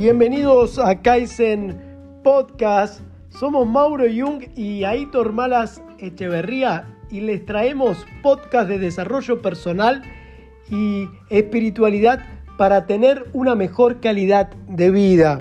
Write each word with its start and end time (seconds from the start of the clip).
Bienvenidos 0.00 0.78
a 0.78 1.02
Kaizen 1.02 1.78
Podcast. 2.24 3.02
Somos 3.28 3.68
Mauro 3.68 4.04
Jung 4.04 4.42
y 4.56 4.82
Aitor 4.82 5.34
Malas 5.34 5.82
Echeverría 5.98 6.86
y 7.10 7.20
les 7.20 7.44
traemos 7.44 8.06
podcast 8.22 8.70
de 8.70 8.78
desarrollo 8.78 9.42
personal 9.42 10.02
y 10.70 11.06
espiritualidad 11.28 12.24
para 12.56 12.86
tener 12.86 13.26
una 13.34 13.54
mejor 13.54 14.00
calidad 14.00 14.48
de 14.68 14.90
vida. 14.90 15.38